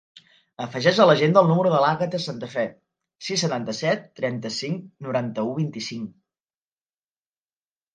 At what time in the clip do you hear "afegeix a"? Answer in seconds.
0.63-1.05